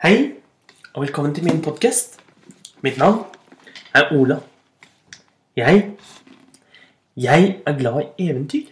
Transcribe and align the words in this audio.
Hei, 0.00 0.32
og 0.94 1.02
velkommen 1.02 1.34
til 1.36 1.44
min 1.44 1.58
podkast. 1.60 2.14
Mitt 2.80 2.96
navn 2.96 3.18
er 3.94 4.08
Ola. 4.16 4.38
Jeg 5.56 5.96
Jeg 7.16 7.60
er 7.66 7.78
glad 7.78 8.06
i 8.18 8.30
eventyr. 8.30 8.70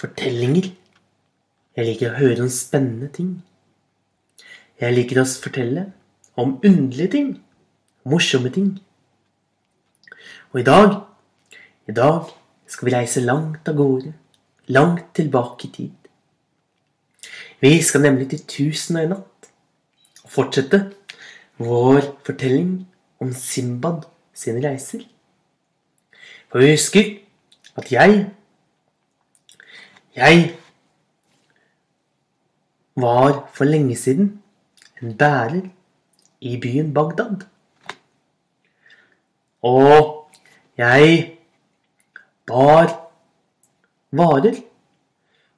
Fortellinger. 0.00 0.70
Jeg 1.76 1.86
liker 1.90 2.08
å 2.08 2.16
høre 2.22 2.46
om 2.46 2.48
spennende 2.48 3.10
ting. 3.12 3.44
Jeg 4.80 4.96
liker 4.96 5.20
å 5.20 5.26
fortelle 5.28 5.92
om 6.36 6.56
underlige 6.64 7.12
ting. 7.18 7.30
Morsomme 8.04 8.48
ting. 8.48 8.78
Og 10.52 10.60
i 10.60 10.68
dag 10.72 11.02
I 11.88 11.92
dag 11.92 12.32
skal 12.66 12.88
vi 12.88 12.96
reise 12.96 13.20
langt 13.20 13.68
av 13.68 13.76
gårde. 13.76 14.14
Langt 14.68 15.12
tilbake 15.14 15.68
i 15.68 15.74
tid. 15.76 15.96
Vi 17.60 17.82
skal 17.82 18.00
nemlig 18.00 18.30
til 18.30 18.46
Tusen 18.48 18.96
og 18.96 19.02
en 19.02 19.12
natt 19.18 19.37
og 20.28 20.34
fortsette 20.34 20.78
vår 21.56 22.02
fortelling 22.26 22.72
om 23.20 23.30
Simbad 23.32 24.04
sine 24.36 24.60
reiser. 24.60 25.00
For 26.52 26.60
vi 26.60 26.74
husker 26.74 27.14
at 27.76 27.92
jeg 27.92 28.26
Jeg 30.18 30.58
var 32.96 33.48
for 33.54 33.64
lenge 33.64 33.96
siden 33.96 34.42
en 35.02 35.16
bærer 35.16 35.70
i 36.40 36.56
byen 36.60 36.94
Bagdad. 36.94 37.46
Og 39.62 40.30
jeg 40.76 41.38
bar 42.46 43.10
varer 44.10 44.58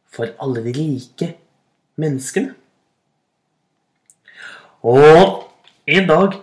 for 0.06 0.28
alle 0.42 0.64
de 0.64 0.72
rike 0.76 1.36
menneskene. 1.96 2.59
Og 4.82 5.44
en 5.86 6.06
dag 6.08 6.36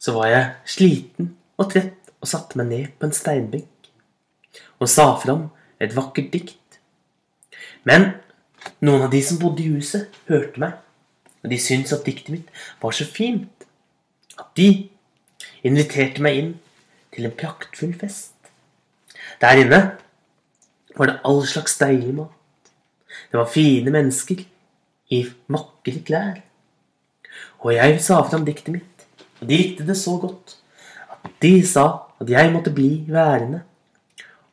så 0.00 0.12
var 0.12 0.28
jeg 0.28 0.50
sliten 0.68 1.30
og 1.56 1.70
trett 1.72 2.12
og 2.20 2.28
satte 2.28 2.58
meg 2.60 2.68
ned 2.68 2.92
på 2.98 3.08
en 3.08 3.16
steinbenk 3.16 3.70
og 4.82 4.90
sa 4.90 5.06
fram 5.20 5.46
et 5.80 5.94
vakkert 5.96 6.32
dikt. 6.34 6.78
Men 7.88 8.10
noen 8.84 9.06
av 9.06 9.12
de 9.12 9.20
som 9.24 9.38
bodde 9.40 9.64
i 9.64 9.70
huset, 9.72 10.12
hørte 10.28 10.60
meg, 10.60 10.76
og 11.44 11.52
de 11.52 11.58
syntes 11.60 11.92
at 11.96 12.04
diktet 12.06 12.32
mitt 12.32 12.62
var 12.82 12.96
så 12.96 13.06
fint 13.08 13.66
at 14.36 14.50
de 14.58 14.68
inviterte 15.64 16.24
meg 16.24 16.40
inn 16.40 16.54
til 17.14 17.28
en 17.28 17.36
praktfull 17.36 17.94
fest. 17.96 18.34
Der 19.40 19.60
inne 19.60 19.80
var 20.96 21.10
det 21.10 21.20
all 21.24 21.44
slags 21.48 21.78
deilig 21.80 22.14
mat. 22.16 22.32
Det 23.30 23.38
var 23.38 23.50
fine 23.50 23.92
mennesker 23.94 24.42
i 25.14 25.20
vakre 25.48 26.00
klær. 26.06 26.42
Og 27.64 27.74
jeg 27.74 28.00
sa 28.04 28.20
fram 28.28 28.44
diktet 28.46 28.74
mitt, 28.74 29.06
og 29.40 29.48
de 29.48 29.56
likte 29.56 29.86
det 29.86 29.96
så 29.98 30.16
godt 30.20 30.58
at 31.24 31.32
de 31.42 31.54
sa 31.66 31.86
at 32.20 32.30
jeg 32.30 32.52
måtte 32.52 32.72
bli 32.74 33.04
værende 33.08 33.62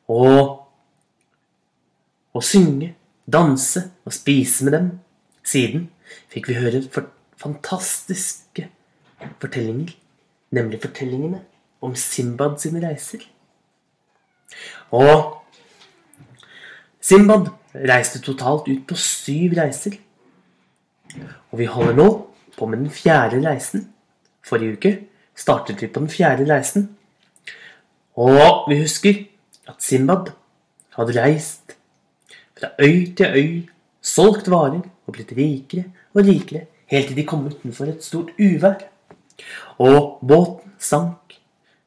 og, 0.08 0.68
og 2.32 2.44
synge, 2.44 2.94
danse 3.32 3.84
og 4.04 4.12
spise 4.12 4.64
med 4.64 4.72
dem. 4.72 4.90
Siden 5.44 5.88
fikk 6.32 6.48
vi 6.48 6.58
høre 6.60 6.82
for 6.92 7.08
fantastiske 7.40 8.68
fortellinger, 9.40 9.92
nemlig 10.50 10.80
fortellingene 10.82 11.42
om 11.82 11.94
Simbad 11.98 12.58
sine 12.62 12.82
reiser. 12.88 13.24
Og 14.90 15.42
Simbad 17.02 17.50
reiste 17.74 18.20
totalt 18.22 18.68
ut 18.68 18.84
på 18.88 18.98
syv 18.98 19.56
reiser. 19.58 19.96
Og 21.50 21.58
vi 21.58 21.64
holder 21.64 21.96
nå 21.98 22.08
på 22.58 22.66
med 22.66 22.78
den 22.78 22.90
fjerde 22.90 23.40
reisen. 23.44 23.88
Forrige 24.44 24.76
uke 24.76 24.92
startet 25.36 25.82
vi 25.82 25.88
på 25.88 26.00
den 26.00 26.10
fjerde 26.10 26.46
reisen. 26.48 26.88
Og 28.16 28.68
vi 28.68 28.80
husker 28.80 29.24
at 29.68 29.82
Simbad 29.82 30.32
hadde 30.96 31.16
reist 31.22 31.76
fra 32.58 32.74
øy 32.78 33.14
til 33.16 33.26
øy, 33.26 33.68
solgt 34.02 34.50
varer 34.50 34.82
og 35.06 35.12
blitt 35.14 35.32
rikere 35.36 35.84
og 36.14 36.26
rikere 36.26 36.66
helt 36.92 37.08
til 37.08 37.16
de 37.16 37.26
kom 37.26 37.46
utenfor 37.46 37.88
et 37.88 38.04
stort 38.04 38.34
uvær. 38.38 38.82
Og 39.78 40.18
båten 40.28 40.74
sank, 40.78 41.38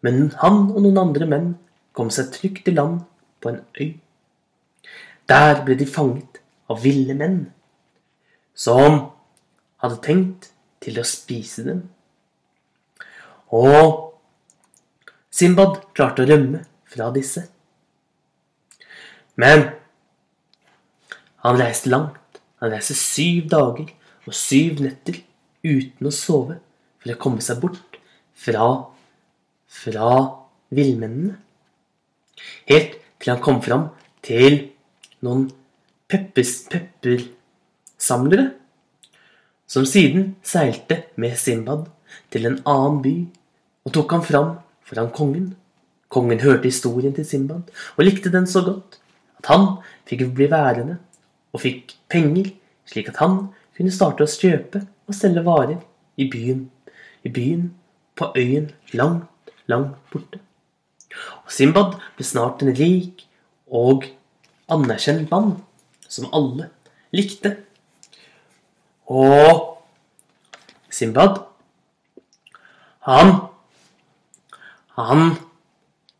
men 0.01 0.31
han 0.41 0.71
og 0.71 0.81
noen 0.81 0.97
andre 0.97 1.27
menn 1.29 1.51
kom 1.95 2.09
seg 2.11 2.31
trygt 2.33 2.67
i 2.67 2.73
land 2.73 3.03
på 3.41 3.53
en 3.53 3.61
øy. 3.79 3.93
Der 5.29 5.61
ble 5.65 5.77
de 5.77 5.85
fanget 5.85 6.41
av 6.69 6.81
ville 6.83 7.13
menn 7.13 7.45
som 8.55 8.99
hadde 9.83 10.01
tenkt 10.01 10.49
til 10.85 10.99
å 11.01 11.07
spise 11.07 11.65
dem. 11.65 11.83
Og 13.55 14.01
Simbad 15.35 15.81
klarte 15.91 16.23
å 16.23 16.29
rømme 16.29 16.61
fra 16.87 17.09
disse. 17.11 17.41
Men 19.35 19.65
han 21.43 21.59
reiste 21.59 21.91
langt. 21.91 22.39
Han 22.63 22.71
reiste 22.71 22.95
syv 22.95 23.49
dager 23.51 23.89
og 24.25 24.37
syv 24.37 24.79
netter 24.85 25.19
uten 25.65 26.07
å 26.07 26.13
sove 26.15 26.55
for 27.01 27.11
å 27.11 27.19
komme 27.19 27.43
seg 27.43 27.59
bort 27.61 27.99
fra 28.45 28.69
fra 29.75 30.11
villmennene. 30.75 31.35
Helt 32.69 32.95
til 33.19 33.33
han 33.33 33.43
kom 33.43 33.59
fram 33.63 33.89
til 34.25 34.57
noen 35.25 35.49
peppers, 36.07 36.63
peppersamlere 36.71 38.53
som 39.67 39.85
siden 39.85 40.35
seilte 40.45 41.03
med 41.15 41.37
Simbad 41.41 41.87
til 42.33 42.45
en 42.45 42.59
annen 42.69 43.01
by 43.03 43.15
og 43.85 43.93
tok 43.97 44.13
ham 44.15 44.23
fram 44.25 44.51
foran 44.85 45.11
kongen. 45.13 45.53
Kongen 46.09 46.39
hørte 46.39 46.69
historien 46.69 47.13
til 47.15 47.25
Simbad 47.25 47.71
og 47.97 48.05
likte 48.05 48.31
den 48.33 48.47
så 48.47 48.63
godt 48.65 48.99
at 49.41 49.51
han 49.51 49.67
fikk 50.09 50.27
bli 50.37 50.47
værende 50.51 50.97
og 51.53 51.61
fikk 51.63 51.95
penger, 52.11 52.51
slik 52.85 53.09
at 53.09 53.21
han 53.21 53.47
kunne 53.75 53.93
starte 53.93 54.25
å 54.25 54.29
kjøpe 54.29 54.85
og 55.05 55.17
selge 55.17 55.43
varer 55.45 55.79
i 56.17 56.27
byen, 56.31 56.65
i 57.23 57.29
byen 57.29 57.69
på 58.15 58.31
øyen 58.37 58.71
langt, 58.93 59.51
langt 59.67 59.97
borte. 60.11 60.39
Og 61.45 61.51
Simbad 61.51 61.97
ble 62.17 62.27
snart 62.27 62.63
en 62.63 62.75
rik 62.75 63.25
og 63.67 64.07
anerkjent 64.71 65.31
mann 65.31 65.55
som 66.07 66.29
alle 66.35 66.69
likte. 67.15 67.55
Og 69.05 69.77
Simbad 70.89 71.43
Han 73.05 73.35
Han 74.97 75.35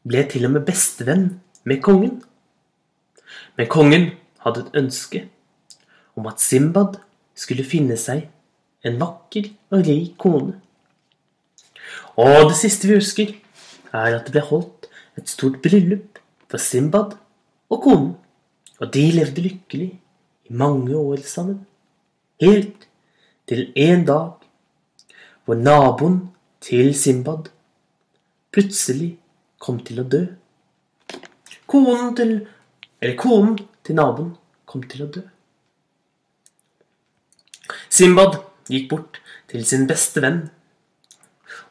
ble 0.06 0.26
til 0.30 0.46
og 0.46 0.52
med 0.54 0.66
bestevenn 0.68 1.42
med 1.64 1.82
kongen. 1.82 2.20
Men 3.58 3.70
kongen 3.72 4.10
hadde 4.44 4.66
et 4.66 4.78
ønske 4.78 5.24
om 6.16 6.28
at 6.30 6.44
Simbad 6.44 7.00
skulle 7.36 7.66
finne 7.66 7.98
seg 7.98 8.28
en 8.86 9.00
vakker 9.02 9.50
og 9.74 9.88
rik 9.88 10.14
kone. 10.22 10.60
Og 12.22 12.50
det 12.52 12.58
siste 12.60 12.88
vi 12.88 13.00
husker, 13.00 13.34
er 13.92 14.20
at 14.20 14.28
det 14.28 14.36
ble 14.36 14.44
holdt 14.46 14.90
et 15.18 15.32
stort 15.32 15.62
bryllup 15.64 16.20
for 16.52 16.62
Simbad 16.62 17.16
og 17.72 17.82
konen. 17.82 18.12
Og 18.80 18.92
de 18.94 19.08
levde 19.16 19.42
lykkelig 19.42 19.90
i 20.46 20.54
mange 20.54 20.96
år 20.98 21.24
sammen. 21.26 21.64
Helt 22.42 22.88
til 23.48 23.72
en 23.76 24.06
dag 24.06 24.32
hvor 25.46 25.56
naboen 25.56 26.18
til 26.62 26.96
Simbad 26.98 27.52
plutselig 28.52 29.14
kom 29.62 29.78
til 29.86 30.02
å 30.02 30.08
dø. 30.10 30.26
Konen 31.70 32.16
til 32.18 32.36
Eller 33.02 33.16
konen 33.20 33.60
til 33.86 33.96
naboen 34.00 34.34
kom 34.66 34.84
til 34.90 35.06
å 35.06 35.10
dø. 35.12 35.22
Simbad 37.90 38.40
gikk 38.72 38.90
bort 38.90 39.20
til 39.52 39.66
sin 39.68 39.86
beste 39.88 40.24
venn 40.24 40.48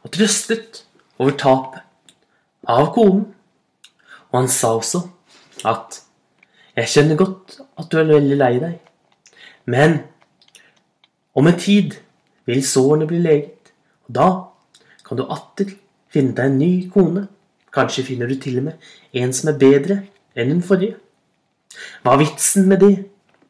og 0.05 0.13
trøstet 0.15 0.85
over 1.19 1.35
tapet 1.41 1.83
av 2.71 2.93
konen. 2.95 3.27
Og 4.31 4.41
han 4.41 4.49
sa 4.49 4.75
også 4.79 5.03
at 5.65 6.01
'Jeg 6.77 6.89
skjønner 6.89 7.17
godt 7.17 7.61
at 7.79 7.91
du 7.91 7.99
er 7.99 8.05
veldig 8.05 8.37
lei 8.37 8.55
deg, 8.59 8.81
men 9.67 10.01
om 11.35 11.47
en 11.47 11.59
tid 11.59 11.97
vil 12.47 12.65
sårene 12.67 13.09
bli 13.11 13.21
leget, 13.23 13.73
og 14.07 14.15
da 14.19 14.29
kan 15.05 15.19
du 15.19 15.25
atter 15.31 15.75
finne 16.13 16.35
deg 16.37 16.51
en 16.51 16.61
ny 16.61 16.73
kone. 16.93 17.27
Kanskje 17.75 18.05
finner 18.07 18.31
du 18.31 18.37
til 18.39 18.61
og 18.61 18.69
med 18.69 19.19
en 19.19 19.33
som 19.35 19.51
er 19.51 19.59
bedre 19.59 19.97
enn 20.39 20.53
den 20.53 20.63
forrige. 20.63 21.01
Hva 22.03 22.15
er 22.15 22.23
vitsen 22.23 22.69
med 22.71 22.85
det? 22.85 22.95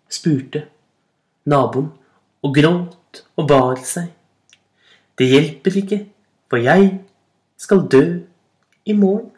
spurte 0.08 0.62
naboen 1.50 1.90
og 2.44 2.54
gråt 2.56 3.24
og 3.36 3.48
bar 3.50 3.80
seg. 3.84 4.08
Det 5.18 5.26
hjelper 5.28 5.78
ikke, 5.80 5.98
for 6.50 6.62
jeg 6.62 6.90
skal 7.60 7.84
dø 7.90 8.04
i 8.86 8.94
morgen. 8.96 9.30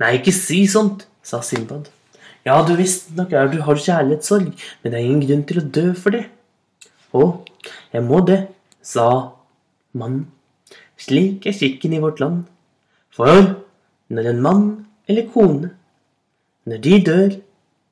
Nei, 0.00 0.16
ikke 0.18 0.34
si 0.34 0.64
sånt, 0.70 1.06
sa 1.22 1.40
Simbad. 1.44 1.90
Ja, 2.44 2.58
du 2.66 2.74
visst 2.76 3.12
nok 3.16 3.32
er 3.32 3.48
du 3.48 3.60
har 3.64 3.78
kjærlighetssorg, 3.80 4.50
men 4.82 4.92
det 4.92 4.98
er 4.98 5.04
ingen 5.04 5.22
grunn 5.24 5.44
til 5.48 5.60
å 5.62 5.68
dø 5.78 5.86
for 5.96 6.14
det. 6.14 6.26
Å, 7.14 7.24
jeg 7.94 8.02
må 8.04 8.20
det, 8.26 8.40
sa 8.82 9.06
mannen. 9.94 10.26
Slik 10.98 11.46
er 11.46 11.54
skikken 11.54 11.94
i 11.94 12.02
vårt 12.02 12.20
land. 12.22 12.44
For 13.14 13.54
når 14.10 14.30
en 14.30 14.42
mann 14.42 14.66
eller 15.08 15.28
kone, 15.30 15.70
når 16.66 16.82
de 16.82 16.98
dør, 17.06 17.36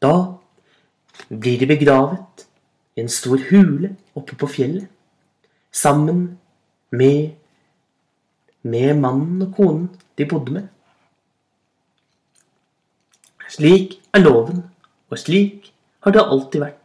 da 0.03 0.15
blir 1.29 1.61
de 1.61 1.69
begravet 1.71 2.47
i 2.97 3.05
en 3.05 3.13
stor 3.13 3.41
hule 3.51 3.95
oppe 4.19 4.37
på 4.39 4.49
fjellet, 4.51 4.89
sammen 5.73 6.25
med, 6.91 7.33
med 8.63 8.99
mannen 9.01 9.47
og 9.47 9.55
konen 9.57 9.89
de 10.19 10.29
bodde 10.29 10.59
med. 10.59 10.69
Slik 13.53 13.99
er 14.13 14.25
loven, 14.25 14.63
og 15.13 15.21
slik 15.21 15.73
har 16.05 16.15
det 16.15 16.25
alltid 16.25 16.65
vært. 16.65 16.82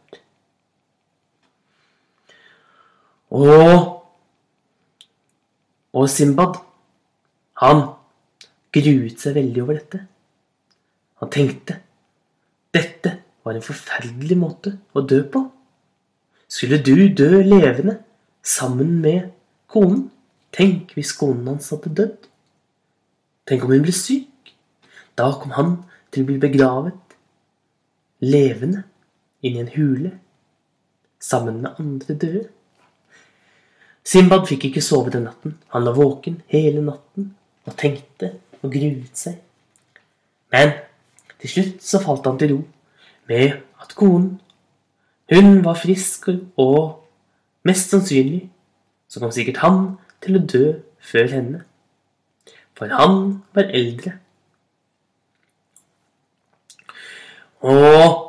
Og 3.30 3.94
Og 5.92 6.04
Simbad, 6.12 6.58
han 7.58 7.78
gruet 8.76 9.18
seg 9.18 9.34
veldig 9.38 9.62
over 9.62 9.78
dette. 9.78 10.00
Han 11.18 11.30
tenkte 11.32 11.78
dette 12.76 13.14
var 13.42 13.56
en 13.56 13.64
forferdelig 13.64 14.36
måte 14.38 14.74
å 14.92 15.02
dø 15.02 15.22
på. 15.32 15.42
Skulle 16.48 16.78
du 16.84 17.08
dø 17.08 17.40
levende 17.42 17.98
sammen 18.44 18.98
med 19.02 19.30
konen? 19.66 20.10
Tenk 20.52 20.92
hvis 20.96 21.14
konen 21.16 21.48
hans 21.48 21.72
hadde 21.72 21.94
dødd. 21.96 22.28
Tenk 23.48 23.64
om 23.64 23.72
hun 23.72 23.84
ble 23.84 23.96
syk? 23.96 24.52
Da 25.16 25.32
kom 25.40 25.56
han 25.56 25.74
til 26.12 26.24
å 26.24 26.28
bli 26.28 26.38
begravet 26.40 27.16
levende 28.24 28.84
inni 29.42 29.64
en 29.64 29.72
hule 29.74 30.12
sammen 31.20 31.62
med 31.64 31.80
andre 31.80 32.14
døde. 32.14 32.46
Simbad 34.08 34.46
fikk 34.48 34.70
ikke 34.70 34.80
sove 34.84 35.12
den 35.12 35.26
natten. 35.28 35.58
Han 35.74 35.84
lå 35.84 35.92
våken 35.92 36.40
hele 36.48 36.80
natten 36.80 37.32
og 37.68 37.76
tenkte 37.76 38.32
og 38.62 38.72
gruet 38.72 39.18
seg. 39.18 39.36
Men 40.52 40.72
til 41.42 41.52
slutt 41.52 41.82
så 41.84 42.00
falt 42.00 42.26
han 42.26 42.38
til 42.40 42.54
ro 42.54 42.60
med 43.28 43.58
at 43.82 43.92
konen, 43.94 44.38
hun 45.28 45.60
var 45.64 45.76
frisk 45.76 46.30
og 46.56 47.04
mest 47.68 47.92
sannsynlig 47.92 48.46
så 49.08 49.20
kom 49.20 49.32
sikkert 49.32 49.60
han 49.64 49.82
til 50.24 50.38
å 50.38 50.44
dø 50.44 50.64
før 51.04 51.28
henne. 51.32 51.60
For 52.76 52.92
han 52.92 53.42
var 53.56 53.68
eldre. 53.74 54.14
Og 57.60 58.24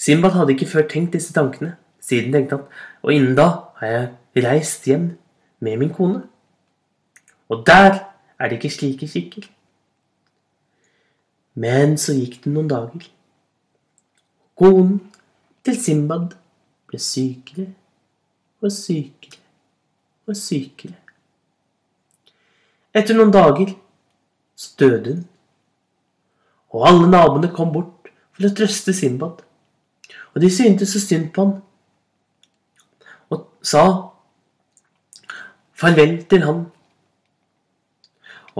Simbad 0.00 0.36
hadde 0.36 0.52
ikke 0.52 0.68
før 0.68 0.88
tenkt 0.90 1.14
disse 1.16 1.32
tankene. 1.32 1.76
Siden 2.04 2.34
tenkte 2.34 2.58
han 2.58 2.66
og 3.04 3.12
innen 3.14 3.36
da 3.38 3.48
har 3.84 4.08
jeg 4.34 4.44
reist 4.44 4.86
hjem 4.88 5.10
med 5.60 5.76
min 5.80 5.92
kone. 5.94 6.22
Og 7.48 7.66
der 7.66 7.98
er 8.38 8.48
det 8.48 8.58
ikke 8.58 8.70
slike 8.70 9.08
skikker. 9.08 9.46
Men 11.54 11.98
så 11.98 12.14
gikk 12.16 12.40
det 12.44 12.52
noen 12.52 12.70
dager. 12.70 13.06
Konen 14.58 14.98
til 15.64 15.78
Simbad 15.78 16.34
ble 16.90 16.98
sykere 17.00 17.68
og 18.62 18.72
sykere 18.72 19.40
og 20.26 20.36
sykere. 20.38 20.96
Etter 22.94 23.16
noen 23.18 23.32
dager 23.34 23.74
så 24.54 24.74
døde 24.78 25.14
hun. 25.14 25.24
Og 26.74 26.86
alle 26.88 27.10
naboene 27.10 27.50
kom 27.54 27.72
bort 27.74 28.10
for 28.34 28.46
å 28.46 28.54
trøste 28.54 28.94
Simbad. 28.94 29.42
Og 30.34 30.42
de 30.42 30.50
syntes 30.50 30.94
så 30.94 31.02
synd 31.02 31.30
på 31.34 31.44
han 31.44 31.56
sa 33.64 33.84
farvel 35.74 36.18
til 36.30 36.44
han. 36.44 36.64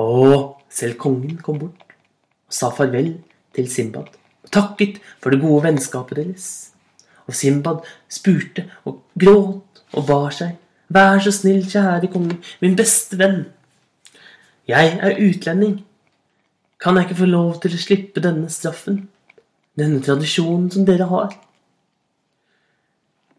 Og 0.01 0.61
selv 0.73 0.99
kongen 0.99 1.39
kom 1.45 1.61
bort 1.61 1.95
og 2.49 2.55
sa 2.55 2.71
farvel 2.75 3.15
til 3.55 3.71
Simbad 3.71 4.11
og 4.45 4.51
takket 4.53 4.99
for 5.23 5.31
det 5.31 5.41
gode 5.43 5.63
vennskapet 5.69 6.19
deres. 6.19 6.47
Og 7.29 7.35
Simbad 7.37 7.85
spurte 8.11 8.67
og 8.85 9.03
gråt 9.21 9.85
og 9.95 10.07
bar 10.07 10.35
seg. 10.35 10.57
Vær 10.93 11.23
så 11.23 11.33
snill, 11.33 11.65
kjære 11.65 12.11
konge, 12.13 12.37
min 12.61 12.77
beste 12.77 13.17
venn. 13.19 13.47
Jeg 14.69 14.99
er 15.01 15.17
utlending. 15.21 15.79
Kan 16.81 16.97
jeg 16.97 17.09
ikke 17.09 17.23
få 17.23 17.31
lov 17.31 17.61
til 17.63 17.73
å 17.73 17.81
slippe 17.81 18.21
denne 18.21 18.51
straffen? 18.53 19.07
Denne 19.79 20.03
tradisjonen 20.05 20.69
som 20.71 20.85
dere 20.87 21.09
har? 21.11 21.33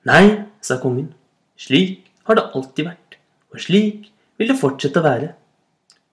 Nei, 0.10 0.26
sa 0.62 0.80
kongen. 0.82 1.14
Slik 1.58 2.12
har 2.28 2.38
det 2.38 2.50
alltid 2.54 2.88
vært, 2.90 3.18
og 3.54 3.62
slik 3.64 4.12
vil 4.38 4.52
det 4.52 4.60
fortsette 4.60 5.00
å 5.00 5.06
være. 5.06 5.32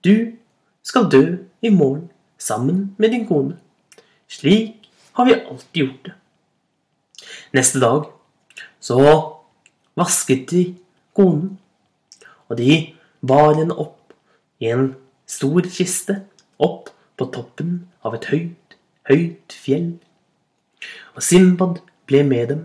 Du 0.03 0.35
skal 0.83 1.09
dø 1.11 1.23
i 1.63 1.71
morgen 1.73 2.09
sammen 2.39 2.93
med 2.97 3.11
din 3.15 3.27
kone. 3.27 3.57
Slik 4.27 4.89
har 5.17 5.27
vi 5.27 5.35
alltid 5.37 5.81
gjort 5.83 6.05
det. 6.07 6.13
Neste 7.53 7.79
dag 7.79 8.07
så 8.83 8.99
vasket 9.99 10.47
de 10.51 10.63
konen, 11.15 11.57
og 12.49 12.57
de 12.59 12.93
bar 13.23 13.53
henne 13.55 13.75
opp 13.79 14.13
i 14.59 14.71
en 14.73 14.93
stor 15.29 15.67
kiste 15.71 16.21
opp 16.59 16.89
på 17.17 17.27
toppen 17.33 17.83
av 18.03 18.15
et 18.17 18.27
høyt, 18.31 18.77
høyt 19.09 19.55
fjell. 19.55 19.93
Og 21.15 21.23
Simbad 21.23 21.79
ble 22.09 22.23
med 22.27 22.49
dem. 22.51 22.63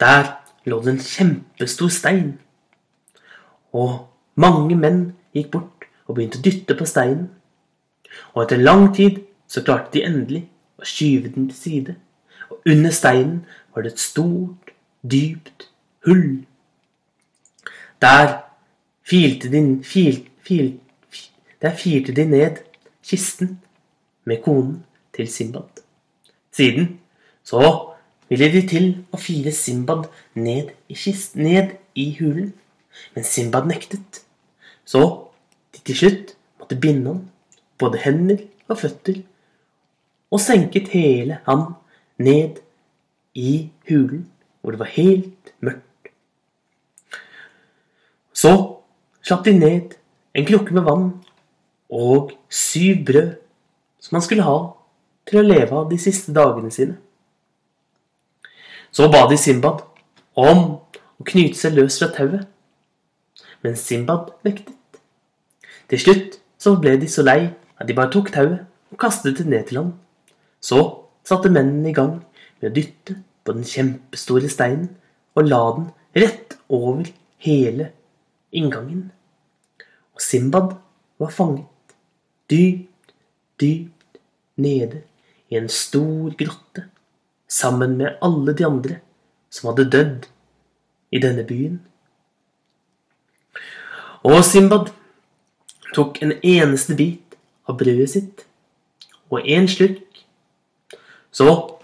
Der 0.00 0.30
lå 0.68 0.80
det 0.84 0.94
en 0.94 1.02
kjempestor 1.02 1.90
stein. 1.92 2.36
Og 3.72 4.08
mange 4.38 4.76
menn 4.76 5.02
gikk 5.36 5.50
bort 5.54 5.88
og 6.06 6.16
begynte 6.16 6.40
å 6.40 6.44
dytte 6.44 6.76
på 6.78 6.86
steinen. 6.88 7.28
Og 8.34 8.44
etter 8.44 8.62
lang 8.62 8.88
tid 8.96 9.22
så 9.48 9.62
klarte 9.64 9.94
de 9.96 10.04
endelig 10.06 10.44
å 10.78 10.88
skyve 10.88 11.32
den 11.34 11.48
til 11.50 11.58
side. 11.58 11.96
Og 12.48 12.70
under 12.72 12.94
steinen 12.94 13.42
var 13.74 13.84
det 13.84 13.94
et 13.94 14.02
stort, 14.02 14.72
dypt 15.02 15.68
hull. 16.06 16.44
Der 18.02 18.38
filte 19.08 19.50
de, 19.52 19.62
fil, 19.84 20.22
fil, 20.44 20.78
der 21.62 21.76
filte 21.76 22.14
de 22.14 22.24
ned 22.28 22.62
kisten 23.04 23.58
med 24.24 24.42
konen 24.44 24.84
til 25.16 25.28
Simbad. 25.28 25.82
Siden 26.52 26.98
så 27.44 27.60
ville 28.28 28.50
de 28.52 28.62
til 28.68 28.88
å 29.12 29.20
fire 29.20 29.52
Simbad 29.54 30.08
ned 30.36 30.72
i, 30.88 30.96
kist, 30.96 31.36
ned 31.36 31.76
i 31.96 32.10
hulen, 32.18 32.52
men 33.14 33.26
Simbad 33.26 33.68
nektet. 33.70 34.22
Så 34.84 35.02
de 35.74 35.82
til 35.84 36.00
slutt 36.02 36.34
måtte 36.60 36.78
binde 36.80 37.12
ham, 37.12 37.24
både 37.78 38.00
hender 38.02 38.44
og 38.68 38.80
føtter, 38.82 39.22
og 40.28 40.42
senket 40.44 40.90
hele 40.92 41.40
han 41.46 41.70
ned 42.20 42.60
i 43.38 43.70
hulen, 43.88 44.26
hvor 44.60 44.74
det 44.74 44.82
var 44.82 44.92
helt 44.92 45.52
mørkt. 45.64 46.12
Så 48.34 48.52
slapp 49.24 49.44
de 49.46 49.54
ned 49.56 49.96
en 50.36 50.46
krukke 50.46 50.74
med 50.76 50.84
vann 50.86 51.08
og 51.88 52.34
syv 52.52 53.04
brød 53.08 53.30
som 53.98 54.18
han 54.18 54.24
skulle 54.24 54.46
ha 54.46 54.58
til 55.28 55.40
å 55.40 55.46
leve 55.46 55.74
av 55.80 55.88
de 55.90 55.98
siste 56.00 56.32
dagene 56.36 56.70
sine. 56.72 56.98
Så 58.92 59.08
ba 59.12 59.26
de 59.30 59.36
Simbad 59.38 59.82
om 60.38 60.64
å 61.18 61.26
knyte 61.28 61.58
seg 61.58 61.76
løs 61.76 61.98
fra 62.00 62.10
tauet, 62.14 62.46
men 63.62 63.76
Simbad 63.76 64.32
nektet. 64.46 64.74
Til 65.88 66.02
slutt 66.02 66.38
så 66.60 66.74
ble 66.80 66.96
de 67.00 67.08
så 67.10 67.24
lei 67.24 67.40
at 67.78 67.88
de 67.88 67.96
bare 67.96 68.12
tok 68.12 68.32
tauet 68.34 68.66
og 68.92 69.00
kastet 69.00 69.38
det 69.40 69.46
ned 69.48 69.68
til 69.68 69.82
ham. 69.82 69.92
Så 70.60 70.80
satte 71.26 71.52
mennene 71.52 71.90
i 71.90 71.96
gang 71.96 72.18
med 72.60 72.70
å 72.70 72.74
dytte 72.74 73.18
på 73.44 73.54
den 73.56 73.66
kjempestore 73.68 74.50
steinen 74.52 74.90
og 75.38 75.48
la 75.48 75.62
den 75.76 75.88
rett 76.18 76.56
over 76.68 77.08
hele 77.44 77.92
inngangen. 78.52 79.08
Og 80.16 80.24
Simbad 80.24 80.74
var 81.18 81.34
fanget 81.34 81.66
dypt, 82.50 83.14
dypt 83.60 84.20
nede 84.56 85.02
i 85.48 85.58
en 85.60 85.68
stor 85.72 86.34
grotte 86.38 86.88
sammen 87.48 87.96
med 87.96 88.18
alle 88.22 88.54
de 88.54 88.66
andre 88.66 88.98
som 89.50 89.70
hadde 89.70 89.88
dødd 89.90 90.28
i 91.10 91.20
denne 91.22 91.44
byen. 91.48 91.80
Og 94.28 94.44
Simbad 94.44 94.90
tok 95.94 96.20
en 96.22 96.34
eneste 96.42 96.96
bit 96.98 97.38
av 97.68 97.78
brødet 97.80 98.10
sitt 98.12 98.44
og 99.32 99.44
en 99.44 99.68
slurk. 99.68 100.22
Så 101.32 101.74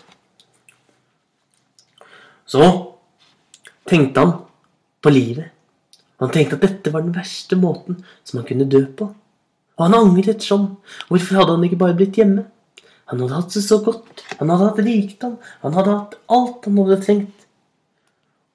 Så 2.46 2.62
tenkte 3.88 4.20
han 4.20 4.32
på 5.02 5.10
livet. 5.10 5.50
Han 6.20 6.30
tenkte 6.30 6.54
at 6.56 6.62
dette 6.62 6.92
var 6.92 7.02
den 7.02 7.14
verste 7.16 7.56
måten 7.56 8.04
som 8.22 8.38
han 8.38 8.46
kunne 8.46 8.68
dø 8.70 8.84
på. 8.86 9.08
Og 9.74 9.82
han 9.82 9.96
angret 9.96 10.44
sånn. 10.44 10.76
Hvorfor 11.08 11.40
hadde 11.40 11.56
han 11.56 11.64
ikke 11.66 11.80
bare 11.80 11.96
blitt 11.98 12.20
hjemme? 12.20 12.44
Han 13.10 13.20
hadde 13.20 13.36
hatt 13.36 13.54
det 13.54 13.62
så 13.64 13.80
godt. 13.84 14.24
Han 14.38 14.50
hadde 14.52 14.68
hatt 14.70 14.82
rikdom. 14.86 15.36
Han 15.62 15.76
hadde 15.76 15.96
hatt 15.96 16.18
alt 16.32 16.68
han 16.68 16.80
hadde 16.80 17.00
trengt. 17.04 17.46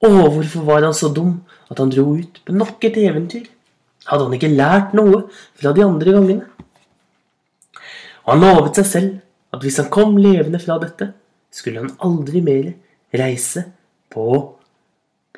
Å, 0.00 0.08
hvorfor 0.08 0.64
var 0.66 0.86
han 0.86 0.96
så 0.96 1.10
dum 1.12 1.42
at 1.70 1.78
han 1.78 1.90
dro 1.92 2.14
ut 2.16 2.40
på 2.44 2.54
nok 2.56 2.86
et 2.88 2.96
eventyr? 3.02 3.48
Hadde 4.08 4.26
han 4.26 4.36
ikke 4.38 4.52
lært 4.52 4.94
noe 4.96 5.26
fra 5.60 5.74
de 5.76 5.84
andre 5.84 6.14
gangene? 6.16 6.46
Og 8.24 8.32
han 8.32 8.46
lovet 8.46 8.80
seg 8.80 8.88
selv 8.88 9.54
at 9.54 9.66
hvis 9.66 9.80
han 9.82 9.90
kom 9.92 10.16
levende 10.18 10.60
fra 10.62 10.78
dette, 10.82 11.12
skulle 11.50 11.82
han 11.82 11.94
aldri 12.06 12.42
mer 12.46 12.72
reise 13.12 13.66
på 14.10 14.26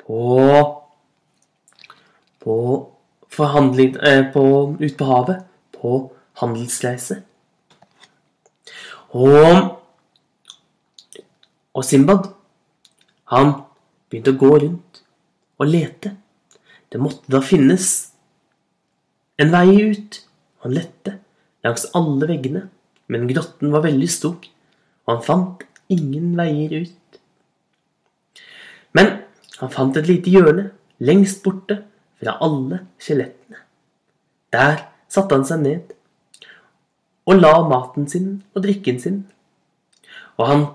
på 0.03 0.23
på 2.43 2.55
forhandling 3.33 3.95
eh, 4.03 4.25
på, 4.33 4.43
ut 4.79 4.97
på 4.97 5.05
havet 5.07 5.45
på 5.73 5.99
handelsreise. 6.41 7.21
Og 9.13 9.79
og 11.73 11.85
Simbad, 11.85 12.27
han 13.33 13.53
begynte 14.09 14.35
å 14.35 14.37
gå 14.37 14.49
rundt 14.61 14.99
og 15.57 15.69
lete. 15.69 16.11
Det 16.93 17.01
måtte 17.01 17.31
da 17.33 17.41
finnes 17.41 17.87
en 19.41 19.49
vei 19.53 19.89
ut. 19.89 20.19
Han 20.61 20.75
lette 20.77 21.15
langs 21.65 21.87
alle 21.97 22.29
veggene, 22.29 22.67
men 23.09 23.25
grotten 23.31 23.73
var 23.73 23.83
veldig 23.87 24.09
stor, 24.11 24.37
og 25.03 25.15
han 25.15 25.25
fant 25.25 25.65
ingen 25.91 26.35
veier 26.37 26.85
ut. 26.85 27.17
Men 28.93 29.09
han 29.57 29.73
fant 29.73 29.97
et 29.97 30.07
lite 30.07 30.29
hjørne 30.29 30.69
lengst 31.03 31.41
borte 31.43 31.81
fra 32.21 32.37
alle 32.45 32.83
skjelettene. 33.01 33.59
Der 34.53 34.85
satte 35.11 35.35
han 35.35 35.47
seg 35.49 35.65
ned 35.65 35.97
og 37.25 37.39
la 37.39 37.53
maten 37.67 38.07
sin 38.09 38.43
og 38.53 38.63
drikken 38.65 38.99
sin. 38.99 39.19
Og 40.37 40.47
han 40.47 40.65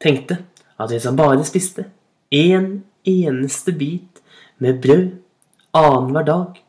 tenkte 0.00 0.44
at 0.80 0.90
hvis 0.90 1.04
han 1.04 1.18
bare 1.18 1.44
spiste 1.44 1.86
én 2.32 2.54
en 2.56 2.84
eneste 3.04 3.72
bit 3.72 4.20
med 4.58 4.80
brød 4.82 5.10
annenhver 5.74 6.22
dag, 6.22 6.62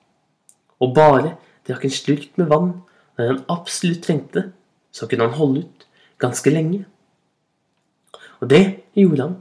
og 0.80 0.96
bare 0.96 1.36
drakk 1.68 1.86
en 1.86 1.94
slurk 1.94 2.38
med 2.38 2.50
vann 2.50 2.74
når 3.18 3.28
han 3.28 3.44
absolutt 3.50 4.04
trengte, 4.04 4.52
så 4.92 5.08
kunne 5.08 5.28
han 5.28 5.38
holde 5.38 5.64
ut 5.64 5.88
ganske 6.20 6.50
lenge. 6.50 6.86
Og 8.42 8.50
det 8.50 8.82
gjorde 8.96 9.22
han. 9.22 9.36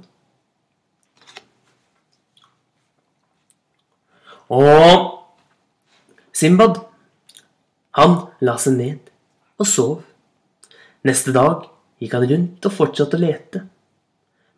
Og 4.51 5.07
Simbad, 6.33 6.79
han 7.97 8.15
la 8.41 8.57
seg 8.59 8.77
ned 8.79 9.11
og 9.61 9.69
sov. 9.69 10.01
Neste 11.07 11.35
dag 11.37 11.69
gikk 12.01 12.17
han 12.17 12.27
rundt 12.31 12.67
og 12.67 12.77
fortsatte 12.77 13.19
å 13.19 13.23
lete. 13.23 13.63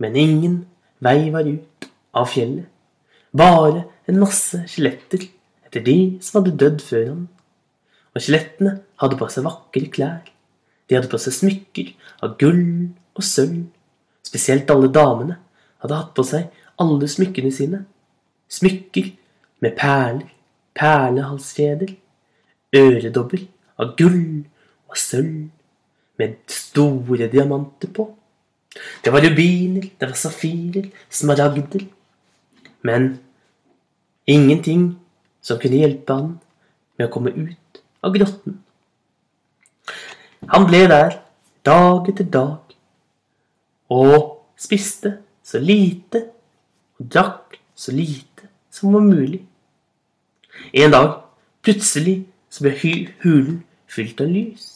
Men 0.02 0.18
ingen 0.18 0.56
vei 1.02 1.30
var 1.34 1.48
ut 1.48 1.88
av 2.18 2.28
fjellet. 2.30 2.68
Bare 3.32 3.86
en 4.10 4.20
masse 4.20 4.60
skjeletter 4.68 5.24
etter 5.66 5.84
de 5.86 5.96
som 6.22 6.40
hadde 6.40 6.56
dødd 6.60 6.82
før 6.84 7.06
han. 7.08 7.22
Og 8.12 8.20
skjelettene 8.20 8.74
hadde 9.00 9.18
på 9.18 9.28
seg 9.32 9.46
vakre 9.46 9.88
klær. 9.94 10.26
De 10.86 10.98
hadde 10.98 11.10
på 11.10 11.20
seg 11.22 11.36
smykker 11.38 11.94
av 12.22 12.36
gull 12.40 12.92
og 13.16 13.24
sølv. 13.24 13.64
Spesielt 14.26 14.70
alle 14.72 14.90
damene 14.92 15.38
hadde 15.82 15.98
hatt 15.98 16.12
på 16.16 16.24
seg 16.26 16.50
alle 16.82 17.08
smykkene 17.08 17.52
sine. 17.54 17.82
Smykker 18.52 19.08
med 19.64 19.76
perler, 19.78 20.28
perlehalskjeder, 20.76 21.94
øredobber 22.76 23.46
av 23.80 23.94
gull 23.96 24.44
og 24.92 25.00
sølv 25.00 25.48
med 26.20 26.36
store 26.52 27.28
diamanter 27.32 27.90
på. 27.96 28.10
Det 29.04 29.12
var 29.12 29.24
rubiner, 29.24 29.88
det 30.00 30.08
var 30.08 30.16
safirer, 30.16 30.88
smaragder. 31.10 31.86
Men 32.82 33.20
ingenting 34.26 34.92
som 35.42 35.58
kunne 35.60 35.80
hjelpe 35.82 36.14
han 36.14 36.30
med 36.98 37.08
å 37.08 37.12
komme 37.12 37.32
ut 37.34 37.82
av 38.04 38.14
grotten. 38.14 38.60
Han 40.52 40.66
ble 40.68 40.86
der 40.90 41.18
dag 41.66 42.08
etter 42.10 42.26
dag 42.26 42.76
og 43.92 44.16
spiste 44.58 45.16
så 45.46 45.60
lite 45.62 46.24
og 46.98 47.08
drakk 47.12 47.58
så 47.74 47.94
lite 47.94 48.48
som 48.72 48.94
var 48.94 49.04
mulig. 49.04 49.42
En 50.72 50.92
dag, 50.92 51.22
plutselig, 51.62 52.22
så 52.52 52.64
ble 52.64 52.74
hulen 53.24 53.62
fylt 53.88 54.20
av 54.20 54.30
lys. 54.30 54.71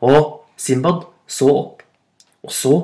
Og 0.00 0.46
Simbad 0.60 1.06
så 1.30 1.48
opp 1.48 1.82
og 2.42 2.52
så 2.52 2.74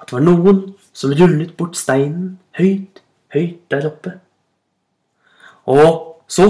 at 0.00 0.10
det 0.10 0.16
var 0.18 0.24
noen 0.26 0.62
som 0.96 1.14
rullet 1.14 1.54
bort 1.56 1.76
steinen 1.78 2.36
høyt, 2.58 3.02
høyt 3.34 3.60
der 3.70 3.88
oppe. 3.88 4.16
Og 5.66 6.22
så 6.30 6.46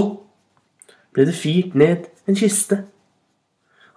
ble 1.13 1.25
det 1.29 1.37
fyrt 1.37 1.75
ned 1.77 2.07
en 2.29 2.37
kiste, 2.37 2.83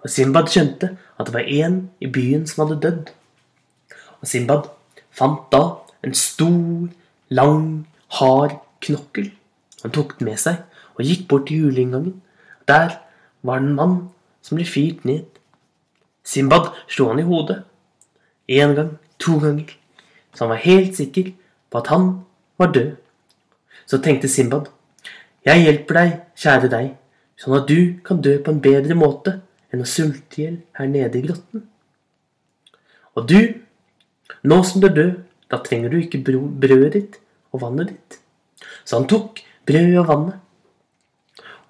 og 0.01 0.09
Simbad 0.09 0.49
skjønte 0.49 0.95
at 1.19 1.27
det 1.27 1.33
var 1.35 1.45
en 1.45 1.81
i 2.01 2.09
byen 2.09 2.47
som 2.49 2.63
hadde 2.63 2.79
dødd. 2.81 3.11
Og 4.21 4.29
Simbad 4.29 4.69
fant 5.13 5.43
da 5.53 5.61
en 6.01 6.15
stor, 6.17 6.89
lang, 7.29 7.87
hard 8.17 8.57
knokkel. 8.81 9.29
Han 9.83 9.93
tok 9.93 10.17
den 10.19 10.31
med 10.31 10.41
seg 10.41 10.63
og 10.97 11.05
gikk 11.05 11.27
bort 11.29 11.47
til 11.49 11.67
juleinngangen. 11.67 12.17
Der 12.67 12.97
var 13.45 13.61
det 13.61 13.69
en 13.69 13.77
mann 13.77 13.95
som 14.41 14.57
ble 14.57 14.65
fyrt 14.65 15.05
ned. 15.05 15.27
Simbad 16.23 16.71
slo 16.87 17.09
han 17.09 17.19
i 17.19 17.25
hodet. 17.27 17.61
Én 18.47 18.75
gang, 18.75 18.97
to 19.17 19.39
ganger. 19.39 19.77
Så 20.33 20.45
han 20.45 20.53
var 20.53 20.65
helt 20.65 20.95
sikker 20.95 21.31
på 21.69 21.77
at 21.77 21.87
han 21.87 22.11
var 22.57 22.71
død. 22.71 22.95
Så 23.85 23.99
tenkte 24.01 24.29
Simbad, 24.29 24.69
jeg 25.45 25.63
hjelper 25.65 25.97
deg, 25.97 26.11
kjære 26.37 26.69
deg, 26.71 26.91
sånn 27.39 27.57
at 27.57 27.67
du 27.67 27.97
kan 28.05 28.21
dø 28.21 28.37
på 28.43 28.53
en 28.53 28.61
bedre 28.61 28.95
måte 28.95 29.39
enn 29.71 29.81
å 29.83 29.89
sulte 29.89 30.37
i 30.37 30.45
hjel 30.45 30.57
her 30.77 30.89
nede 30.91 31.17
i 31.17 31.25
grotten. 31.25 31.65
Og 33.17 33.27
du, 33.27 33.39
nå 34.47 34.61
som 34.67 34.83
du 34.83 34.87
er 34.87 34.95
død, 34.95 35.13
da 35.51 35.59
trenger 35.65 35.91
du 35.91 35.97
ikke 35.99 36.21
brødet 36.23 36.93
ditt 36.95 37.17
og 37.51 37.63
vannet 37.65 37.91
ditt. 37.91 38.19
Så 38.85 38.99
han 38.99 39.09
tok 39.11 39.41
brødet 39.67 39.99
og 40.03 40.07
vannet 40.11 40.39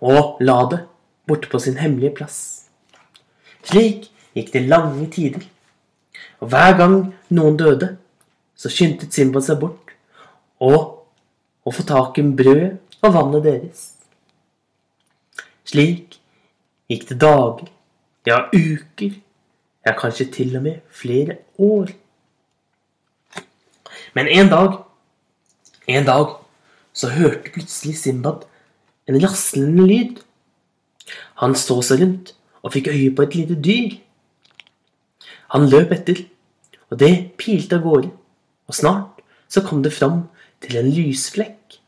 og 0.01 0.41
la 0.41 0.57
det 0.69 0.81
borte 1.29 1.49
på 1.49 1.59
sin 1.61 1.77
hemmelige 1.77 2.15
plass. 2.17 2.37
Slik 3.63 4.09
gikk 4.35 4.53
det 4.53 4.67
lange 4.67 5.07
tider. 5.11 5.43
Og 6.41 6.51
hver 6.51 6.77
gang 6.77 6.95
noen 7.29 7.57
døde, 7.59 7.95
så 8.55 8.69
skyndte 8.69 9.09
Simba 9.11 9.41
seg 9.41 9.59
bort 9.61 9.93
og 10.61 11.65
å 11.65 11.73
få 11.73 11.85
tak 11.87 12.19
i 12.21 12.25
brødet 12.25 12.75
og 13.01 13.15
vannet 13.15 13.45
deres. 13.45 13.87
Slik 15.65 16.19
gikk 16.91 17.07
det 17.09 17.17
dager, 17.21 17.69
ja 18.27 18.43
uker, 18.53 19.15
ja 19.85 19.95
kanskje 19.97 20.29
til 20.35 20.55
og 20.59 20.65
med 20.67 20.81
flere 20.93 21.39
år. 21.57 21.93
Men 24.13 24.27
en 24.27 24.51
dag, 24.51 24.77
en 25.87 26.05
dag, 26.05 26.37
så 26.93 27.07
hørte 27.07 27.53
plutselig 27.53 27.95
Simbad 28.01 28.43
en 29.07 29.21
raslende 29.23 29.85
lyd. 29.87 30.19
Han 31.41 31.55
så 31.57 31.79
seg 31.85 32.03
rundt 32.03 32.33
og 32.61 32.73
fikk 32.75 32.91
øye 32.91 33.13
på 33.15 33.25
et 33.25 33.37
lite 33.39 33.57
dyr. 33.63 33.95
Han 35.51 35.67
løp 35.71 35.91
etter, 35.95 36.23
og 36.91 36.99
det 36.99 37.11
pilte 37.39 37.77
av 37.79 37.85
gårde, 37.85 38.11
og 38.67 38.75
snart 38.75 39.21
så 39.51 39.63
kom 39.65 39.81
det 39.83 39.93
fram 39.95 40.25
til 40.63 40.77
en 40.79 40.91
lysflekk. 40.91 41.79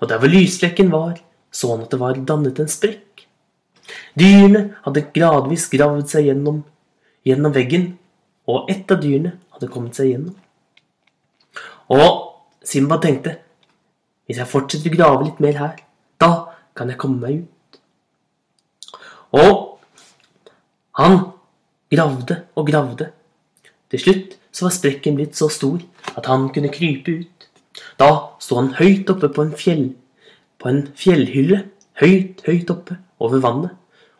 Og 0.00 0.10
der 0.10 0.20
hvor 0.20 0.30
lysflekken 0.30 0.92
var, 0.92 1.18
så 1.50 1.72
han 1.74 1.84
at 1.84 1.90
det 1.90 2.00
var 2.00 2.18
dannet 2.28 2.60
en 2.62 2.70
sprekk. 2.70 3.26
Dyrene 4.18 4.68
hadde 4.84 5.08
gradvis 5.14 5.66
gravd 5.72 6.06
seg 6.12 6.28
gjennom, 6.28 6.62
gjennom 7.26 7.54
veggen, 7.54 7.88
og 8.50 8.70
ett 8.70 8.90
av 8.90 9.00
dyrene 9.02 9.34
hadde 9.54 9.70
kommet 9.72 9.98
seg 9.98 10.12
gjennom. 10.12 10.36
Og 11.90 12.10
Simba 12.66 13.00
tenkte 13.02 13.38
hvis 14.30 14.38
jeg 14.38 14.46
fortsetter 14.46 14.92
å 14.92 14.94
grave 14.94 15.26
litt 15.26 15.40
mer 15.42 15.56
her, 15.58 15.78
da 16.22 16.30
kan 16.78 16.90
jeg 16.92 17.00
komme 17.02 17.18
meg 17.18 17.40
ut. 17.42 17.80
Og 19.34 19.54
han 21.00 21.16
gravde 21.90 22.42
og 22.56 22.68
gravde. 22.70 23.10
Til 23.90 24.02
slutt 24.04 24.36
så 24.54 24.66
var 24.66 24.74
sprekken 24.74 25.16
blitt 25.18 25.38
så 25.38 25.48
stor 25.52 25.80
at 26.16 26.28
han 26.30 26.48
kunne 26.54 26.72
krype 26.72 27.20
ut. 27.22 27.48
Da 27.98 28.10
sto 28.42 28.58
han 28.58 28.74
høyt 28.78 29.10
oppe 29.12 29.30
på 29.32 29.44
en 29.46 29.54
fjell, 29.58 29.84
på 30.60 30.70
en 30.70 30.82
fjellhylle, 30.98 31.64
høyt, 32.00 32.42
høyt 32.46 32.70
oppe 32.72 32.98
over 33.22 33.42
vannet. 33.42 33.76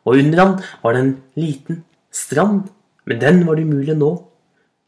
Og 0.06 0.18
under 0.22 0.42
han 0.42 0.54
var 0.82 0.96
det 0.96 1.02
en 1.04 1.14
liten 1.38 1.82
strand, 2.10 2.68
men 3.04 3.20
den 3.20 3.42
var 3.46 3.58
det 3.58 3.66
umulig 3.68 3.94
å 3.94 4.00
nå, 4.00 4.12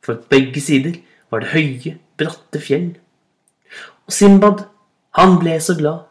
for 0.03 0.23
begge 0.31 0.62
sider 0.62 0.97
var 1.31 1.45
det 1.45 1.53
høye, 1.53 1.97
bratte 2.19 2.61
fjell. 2.62 2.93
Og 4.09 4.15
Simbad, 4.15 4.65
han 5.19 5.39
ble 5.41 5.59
så 5.62 5.77
glad. 5.79 6.09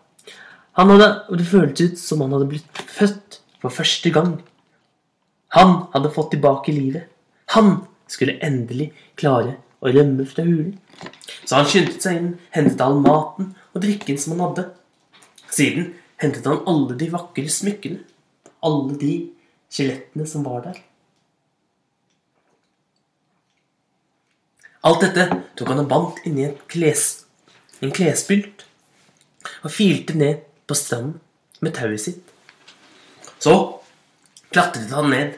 Han 0.79 0.93
hadde, 0.93 1.09
Det 1.37 1.45
føltes 1.45 1.91
ut 1.91 1.99
som 1.99 2.21
han 2.21 2.31
hadde 2.31 2.47
blitt 2.47 2.83
født 2.87 3.41
for 3.59 3.73
første 3.73 4.09
gang. 4.13 4.39
Han 5.57 5.87
hadde 5.93 6.11
fått 6.15 6.31
tilbake 6.31 6.71
livet. 6.71 7.09
Han 7.55 7.81
skulle 8.07 8.39
endelig 8.43 8.91
klare 9.19 9.57
å 9.81 9.91
rømme 9.91 10.25
fra 10.29 10.45
hulen. 10.47 10.77
Så 11.43 11.57
han 11.57 11.67
skyndte 11.67 11.99
seg 11.99 12.19
inn, 12.19 12.29
hentet 12.55 12.83
all 12.83 13.01
maten 13.03 13.51
og 13.73 13.83
drikken 13.83 14.19
som 14.21 14.37
han 14.37 14.45
hadde. 14.45 14.67
Siden 15.51 15.89
hentet 16.21 16.47
han 16.47 16.63
alle 16.69 16.95
de 16.99 17.09
vakre 17.11 17.51
smykkene, 17.51 17.99
alle 18.63 18.95
de 19.01 19.15
skjelettene 19.71 20.27
som 20.29 20.45
var 20.47 20.63
der. 20.69 20.79
Alt 24.87 25.03
dette 25.03 25.27
tok 25.57 25.73
han 25.73 25.83
og 25.83 25.89
bandt 25.91 26.23
inni 26.25 26.47
en, 26.47 26.55
kles, 26.71 27.25
en 27.83 27.93
klesbylt 27.93 28.63
og 29.61 29.73
filte 29.73 30.15
ned 30.17 30.41
på 30.69 30.77
stranden 30.77 31.19
med 31.61 31.75
tauet 31.77 32.01
sitt. 32.01 32.23
Så 33.41 33.80
klatret 34.51 34.91
han 34.95 35.09
ned, 35.11 35.35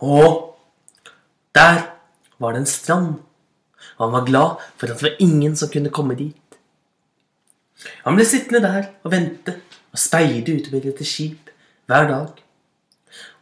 og 0.00 0.56
der 1.54 1.82
var 2.40 2.54
det 2.54 2.62
en 2.62 2.70
strand, 2.70 3.14
og 3.96 4.06
han 4.06 4.14
var 4.16 4.28
glad 4.28 4.68
for 4.76 4.88
at 4.88 5.00
det 5.00 5.08
var 5.08 5.22
ingen 5.24 5.56
som 5.56 5.70
kunne 5.72 5.92
komme 5.92 6.16
dit. 6.18 6.36
Han 8.04 8.16
ble 8.16 8.26
sittende 8.28 8.62
der 8.64 8.90
og 9.04 9.12
vente 9.12 9.56
og 9.90 10.00
speide 10.00 10.56
utover 10.56 10.90
etter 10.90 11.08
skip 11.08 11.50
hver 11.90 12.08
dag. 12.08 12.32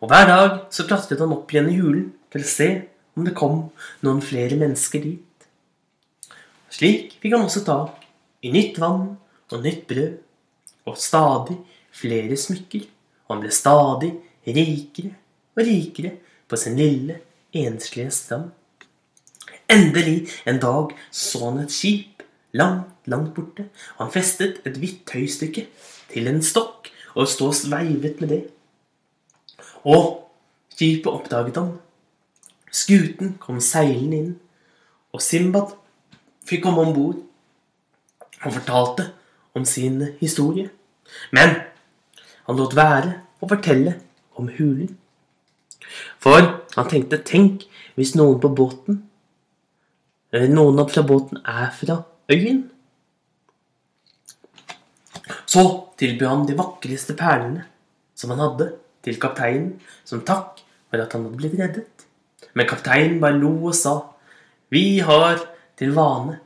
Og 0.01 0.11
hver 0.11 0.29
dag 0.31 0.51
så 0.75 0.87
klatret 0.89 1.21
han 1.23 1.35
opp 1.35 1.51
igjen 1.53 1.71
i 1.73 1.79
hulen 1.79 2.07
for 2.33 2.43
å 2.43 2.51
se 2.51 2.69
om 3.19 3.27
det 3.27 3.37
kom 3.39 3.65
noen 4.07 4.23
flere 4.25 4.59
mennesker 4.61 5.03
dit. 5.03 5.49
Slik 6.71 7.17
fikk 7.19 7.35
han 7.35 7.47
også 7.47 7.65
tak 7.67 8.05
i 8.45 8.53
nytt 8.55 8.79
vann 8.79 9.17
og 9.49 9.65
nytt 9.65 9.87
brød 9.91 10.89
og 10.89 10.99
stadig 11.01 11.59
flere 11.99 12.37
smykker, 12.39 12.85
og 13.27 13.35
han 13.35 13.43
ble 13.43 13.53
stadig 13.53 14.13
rikere 14.57 15.15
og 15.57 15.65
rikere 15.67 16.13
på 16.49 16.57
sin 16.57 16.77
lille, 16.77 17.21
enslige 17.53 18.11
stam. 18.11 18.51
Endelig 19.69 20.29
en 20.47 20.61
dag 20.61 20.95
så 21.11 21.51
han 21.51 21.65
et 21.65 21.73
skip 21.73 22.23
langt, 22.53 22.89
langt 23.07 23.35
borte, 23.35 23.69
og 23.97 24.07
han 24.07 24.13
festet 24.13 24.63
et 24.67 24.79
hvitt 24.81 25.05
tøystykke 25.09 25.67
til 26.13 26.31
en 26.31 26.41
stokk 26.43 26.89
og 27.15 27.29
stå 27.29 27.51
og 27.51 27.59
sveivet 27.59 28.21
med 28.21 28.29
det. 28.29 28.43
Og 29.85 30.31
skipet 30.73 31.13
oppdaget 31.13 31.61
han. 31.61 31.77
Skuten 32.73 33.37
kom 33.41 33.61
seilende 33.65 34.17
inn, 34.17 34.35
og 35.13 35.25
Simbad 35.25 35.73
fikk 36.49 36.65
komme 36.65 36.85
om 36.85 36.95
bord. 36.95 37.23
Han 38.45 38.55
fortalte 38.55 39.11
om 39.57 39.65
sin 39.65 40.03
historie, 40.21 40.69
men 41.33 41.57
han 42.47 42.57
lot 42.57 42.77
være 42.77 43.17
å 43.41 43.49
fortelle 43.51 43.97
om 44.39 44.49
hulen. 44.59 44.97
For 46.23 46.41
han 46.75 46.91
tenkte 46.91 47.21
tenk 47.27 47.67
hvis 47.99 48.15
noen 48.19 48.41
på 48.43 48.51
båten 48.55 49.03
eller 50.33 50.51
noen 50.53 50.83
fra 50.91 51.05
båten 51.07 51.41
er 51.47 51.71
fra 51.73 52.03
øyen. 52.31 52.67
Så 55.49 55.65
tilbød 56.01 56.29
han 56.29 56.47
de 56.49 56.57
vakreste 56.59 57.17
perlene 57.17 57.65
som 58.19 58.35
han 58.35 58.43
hadde, 58.43 58.73
til 59.05 59.17
kapteinen 59.21 59.79
som 60.05 60.25
takk 60.27 60.59
for 60.91 61.01
at 61.01 61.13
han 61.15 61.25
hadde 61.25 61.39
blitt 61.39 61.57
reddet. 61.57 62.05
Men 62.53 62.69
kapteinen 62.69 63.21
bare 63.23 63.39
lo 63.39 63.53
og 63.71 63.77
sa, 63.77 63.95
vi 64.69 64.99
har 64.99 65.41
til 65.79 65.95
vane 65.97 66.41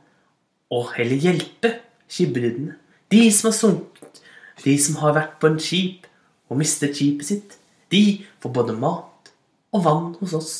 å 0.71 0.83
heller 0.93 1.19
hjelpe 1.19 1.73
skipbruddene, 2.07 2.77
de 3.11 3.25
som 3.33 3.49
har 3.49 3.57
sunket, 3.57 4.21
de 4.63 4.77
som 4.79 5.01
har 5.01 5.17
vært 5.17 5.35
på 5.41 5.49
en 5.49 5.59
skip 5.61 6.07
og 6.49 6.61
mistet 6.61 6.95
skipet 6.95 7.27
sitt, 7.27 7.57
de 7.93 8.03
får 8.41 8.53
både 8.57 8.75
mat 8.77 9.33
og 9.73 9.85
vann 9.85 10.11
hos 10.19 10.35
oss, 10.37 10.53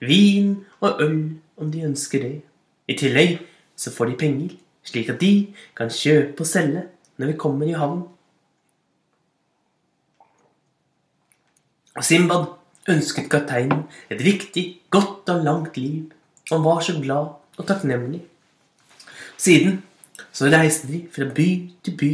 vin 0.00 0.56
og 0.80 1.02
øl 1.04 1.20
om 1.58 1.72
de 1.72 1.84
ønsker 1.88 2.22
det. 2.24 2.36
I 2.88 2.96
tillegg 2.98 3.38
så 3.78 3.92
får 3.94 4.12
de 4.12 4.20
penger, 4.20 4.54
slik 4.86 5.10
at 5.12 5.20
de 5.20 5.32
kan 5.76 5.92
kjøpe 5.92 6.44
og 6.44 6.48
selge 6.48 6.86
når 7.18 7.32
vi 7.32 7.40
kommer 7.40 7.68
i 7.68 7.76
havn. 7.76 8.06
Og 11.98 12.06
Simbad 12.06 12.46
ønsket 12.88 13.28
kapteinen 13.30 13.84
et 14.08 14.22
riktig 14.22 14.80
godt 14.90 15.28
og 15.32 15.44
langt 15.44 15.76
liv, 15.76 16.12
og 16.50 16.64
var 16.64 16.80
så 16.80 16.94
glad 17.02 17.34
og 17.58 17.66
takknemlig. 17.66 18.22
Siden 19.36 19.82
så 20.32 20.48
reiste 20.52 20.88
de 20.88 21.02
fra 21.12 21.26
by 21.34 21.48
til 21.84 21.96
by, 21.98 22.12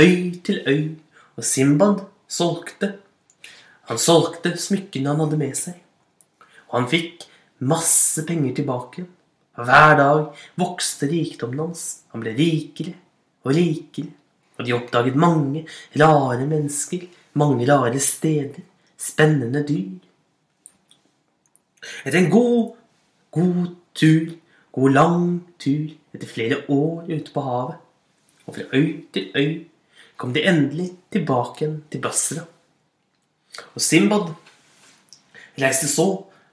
øy 0.00 0.40
til 0.46 0.62
øy, 0.66 0.96
og 1.36 1.44
Simbad 1.44 2.04
solgte. 2.28 2.94
Han 3.90 3.98
solgte 3.98 4.54
smykkene 4.54 5.10
han 5.10 5.20
hadde 5.24 5.38
med 5.40 5.56
seg, 5.58 5.78
og 6.70 6.76
han 6.76 6.90
fikk 6.92 7.24
masse 7.66 8.22
penger 8.28 8.54
tilbake. 8.60 9.02
Hver 9.58 9.96
dag 9.98 10.20
vokste 10.60 11.08
rikdommen 11.10 11.64
hans. 11.66 11.82
Han 12.14 12.22
ble 12.22 12.36
rikere 12.36 12.94
og 13.42 13.56
rikere, 13.56 14.12
og 14.56 14.66
de 14.66 14.76
oppdaget 14.76 15.18
mange 15.18 15.64
rare 15.98 16.46
mennesker, 16.46 17.08
mange 17.34 17.66
rare 17.66 17.98
steder 18.04 18.62
spennende 19.00 19.64
dyr. 19.66 19.98
Etter 22.04 22.20
en 22.20 22.30
god, 22.30 22.76
god 23.34 23.74
tur, 23.96 24.30
god 24.76 24.94
lang 24.94 25.26
tur, 25.58 25.90
etter 26.14 26.30
flere 26.30 26.62
år 26.70 27.10
ute 27.10 27.34
på 27.34 27.44
havet, 27.48 27.82
og 28.46 28.54
fra 28.54 28.70
øy 28.76 29.02
til 29.10 29.34
øy, 29.34 29.52
kom 30.20 30.34
de 30.36 30.46
endelig 30.46 30.92
tilbake 31.10 31.64
igjen 31.64 31.78
til 31.90 32.06
Basra. 32.06 32.46
Og 33.74 33.82
Simbad 33.82 34.32
reiste 35.60 35.88
så 35.90 36.06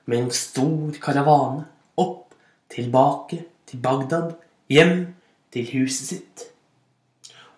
med 0.07 0.23
en 0.23 0.31
stor 0.31 0.97
karavane 1.03 1.65
opp, 1.99 2.33
tilbake 2.71 3.43
til 3.67 3.81
Bagdad, 3.83 4.35
hjem 4.69 5.13
til 5.53 5.67
huset 5.73 6.11
sitt. 6.11 6.45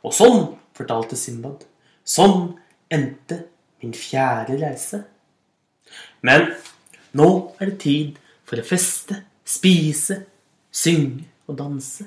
Og 0.06 0.14
sånn, 0.16 0.44
fortalte 0.78 1.18
Simbad, 1.20 1.66
sånn 2.06 2.54
endte 2.94 3.44
min 3.82 3.96
fjerde 3.96 4.58
reise. 4.62 5.04
Men 6.22 6.52
nå 7.18 7.30
er 7.60 7.72
det 7.72 7.80
tid 7.84 8.20
for 8.48 8.62
å 8.62 8.66
feste, 8.66 9.24
spise, 9.46 10.24
synge 10.72 11.26
og 11.50 11.58
danse. 11.60 12.06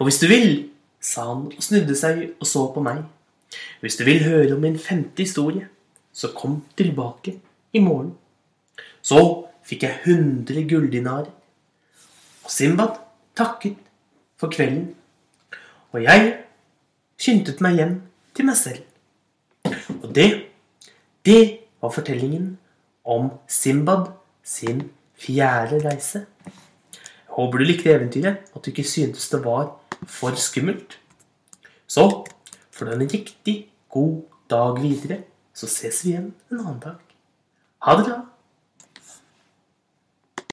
Og 0.00 0.08
hvis 0.08 0.20
du 0.22 0.26
vil, 0.30 0.50
sa 1.00 1.28
han 1.30 1.48
og 1.50 1.62
snudde 1.62 1.96
seg 1.98 2.22
og 2.40 2.48
så 2.48 2.64
på 2.72 2.82
meg, 2.84 3.04
hvis 3.80 3.98
du 4.00 4.04
vil 4.08 4.24
høre 4.24 4.56
om 4.56 4.64
min 4.64 4.78
femte 4.80 5.24
historie, 5.24 5.68
så 6.16 6.32
kom 6.32 6.62
tilbake 6.76 7.36
i 7.76 7.82
morgen. 7.84 8.14
Så 9.04 9.20
fikk 9.66 9.84
jeg 9.84 10.00
100 10.06 10.64
gulldinarer. 10.70 11.28
Og 12.46 12.50
Simbad 12.50 12.96
takket 13.36 13.76
for 14.40 14.52
kvelden. 14.52 14.94
Og 15.92 16.02
jeg 16.02 16.32
skyndte 17.20 17.56
meg 17.64 17.80
hjem 17.80 17.96
til 18.36 18.48
meg 18.48 18.60
selv. 18.60 18.82
Og 20.02 20.12
det 20.14 20.30
det 21.26 21.58
var 21.82 21.90
fortellingen 21.90 22.52
om 23.04 23.32
Simbad 23.50 24.12
sin 24.46 24.84
fjerde 25.18 25.80
reise. 25.82 26.26
Jeg 26.46 27.34
håper 27.34 27.58
du 27.58 27.64
likte 27.64 27.90
eventyret, 27.90 28.36
at 28.54 28.62
du 28.62 28.70
ikke 28.70 28.86
syntes 28.86 29.28
det 29.32 29.40
var 29.44 29.72
for 30.06 30.38
skummelt. 30.38 30.98
Så 31.86 32.24
får 32.70 32.86
du 32.86 32.92
en 32.92 33.10
riktig 33.10 33.56
god 33.90 34.22
dag 34.50 34.78
videre, 34.82 35.18
så 35.56 35.68
ses 35.72 36.04
vi 36.04 36.12
igjen 36.12 36.32
en 36.52 36.60
annen 36.60 36.80
dag. 36.84 37.14
Ha 37.86 37.96
det 37.96 38.08
bra. 38.08 38.18